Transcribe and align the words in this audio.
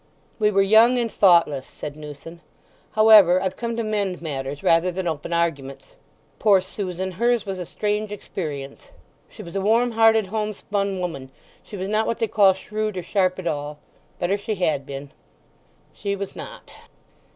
"We 0.39 0.49
were 0.49 0.63
young 0.63 0.97
and 0.97 1.11
thoughtless," 1.11 1.67
said 1.67 1.95
Newson. 1.95 2.41
"However, 2.93 3.39
I've 3.39 3.55
come 3.55 3.75
to 3.75 3.83
mend 3.83 4.19
matters 4.19 4.63
rather 4.63 4.91
than 4.91 5.07
open 5.07 5.31
arguments. 5.31 5.95
Poor 6.39 6.59
Susan—hers 6.59 7.45
was 7.45 7.59
a 7.59 7.67
strange 7.67 8.11
experience." 8.11 8.89
"She 9.29 9.43
was 9.43 9.55
a 9.55 9.61
warm 9.61 9.91
hearted, 9.91 10.25
home 10.25 10.53
spun 10.53 10.99
woman. 10.99 11.29
She 11.61 11.77
was 11.77 11.87
not 11.87 12.07
what 12.07 12.17
they 12.17 12.27
call 12.27 12.53
shrewd 12.53 12.97
or 12.97 13.03
sharp 13.03 13.37
at 13.37 13.45
all—better 13.45 14.39
she 14.39 14.55
had 14.55 14.87
been." 14.87 15.11
"She 15.93 16.15
was 16.15 16.35
not." 16.35 16.73